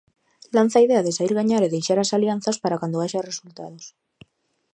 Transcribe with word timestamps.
Lanza 0.55 0.75
a 0.79 0.83
idea 0.85 1.05
de 1.05 1.15
saír 1.17 1.33
gañar 1.39 1.61
e 1.63 1.73
deixar 1.75 1.97
as 1.99 2.13
alianzas 2.17 2.57
para 2.63 2.79
cando 2.81 3.01
haxa 3.01 3.25
resultados. 3.29 3.85